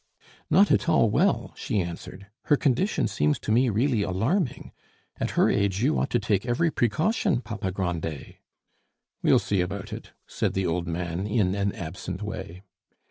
"Not 0.49 0.71
at 0.71 0.89
all 0.89 1.11
well," 1.11 1.53
she 1.55 1.79
answered; 1.79 2.25
"her 2.45 2.57
condition 2.57 3.07
seems 3.07 3.37
to 3.41 3.51
me 3.51 3.69
really 3.69 4.01
alarming. 4.01 4.71
At 5.19 5.29
her 5.37 5.47
age 5.47 5.83
you 5.83 5.99
ought 5.99 6.09
to 6.09 6.19
take 6.19 6.43
every 6.43 6.71
precaution, 6.71 7.39
Papa 7.41 7.71
Grandet." 7.71 8.37
"We'll 9.21 9.37
see 9.37 9.61
about 9.61 9.93
it," 9.93 10.13
said 10.25 10.53
the 10.55 10.65
old 10.65 10.87
man 10.87 11.27
in 11.27 11.53
an 11.53 11.71
absent 11.73 12.23
way. 12.23 12.63